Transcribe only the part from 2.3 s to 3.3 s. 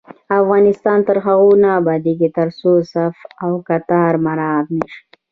ترڅو صف